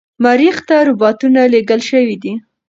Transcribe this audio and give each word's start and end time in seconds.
مریخ 0.23 0.57
ته 0.67 0.75
روباتونه 0.87 1.41
لیږل 1.53 1.81
شوي 1.89 2.15
دي. 2.23 2.33